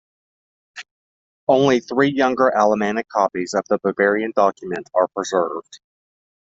Only 1.47 1.79
three 1.79 2.09
younger 2.11 2.49
Alemannic 2.55 3.07
copies 3.09 3.53
of 3.53 3.65
the 3.69 3.77
Bavarian 3.83 4.33
document 4.35 4.89
are 4.95 5.07
preserved. 5.09 5.79